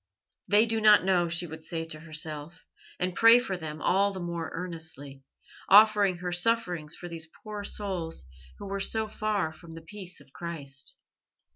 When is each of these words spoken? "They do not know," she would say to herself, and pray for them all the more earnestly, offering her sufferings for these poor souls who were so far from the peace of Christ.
"They 0.47 0.65
do 0.65 0.81
not 0.81 1.03
know," 1.05 1.29
she 1.29 1.45
would 1.45 1.63
say 1.63 1.85
to 1.85 1.99
herself, 1.99 2.65
and 2.99 3.13
pray 3.13 3.37
for 3.37 3.55
them 3.55 3.79
all 3.83 4.11
the 4.11 4.19
more 4.19 4.49
earnestly, 4.51 5.21
offering 5.69 6.17
her 6.17 6.31
sufferings 6.31 6.95
for 6.95 7.07
these 7.07 7.29
poor 7.43 7.63
souls 7.63 8.23
who 8.57 8.65
were 8.65 8.79
so 8.79 9.07
far 9.07 9.53
from 9.53 9.73
the 9.73 9.83
peace 9.83 10.19
of 10.19 10.33
Christ. 10.33 10.97